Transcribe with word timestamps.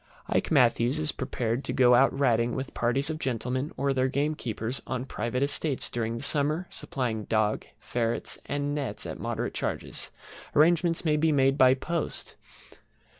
IKE 0.29 0.49
MATTHEWS 0.49 0.97
is 0.97 1.11
prepared 1.11 1.63
to 1.63 1.71
go 1.73 1.93
out 1.93 2.11
Ratting 2.11 2.55
with 2.55 2.73
parties 2.73 3.11
of 3.11 3.19
gentlemen 3.19 3.71
or 3.77 3.93
their 3.93 4.07
gamekeepers 4.07 4.81
on 4.87 5.01
their 5.01 5.05
private 5.05 5.43
estates 5.43 5.91
during 5.91 6.17
the 6.17 6.23
summer, 6.23 6.65
supplying 6.71 7.25
dog, 7.25 7.67
ferrets, 7.77 8.39
and 8.47 8.73
nets, 8.73 9.05
at 9.05 9.19
moderate 9.19 9.53
charges. 9.53 10.09
Arrangements 10.55 11.05
may 11.05 11.17
be 11.17 11.31
made 11.31 11.55
by 11.55 11.75
post. 11.75 12.35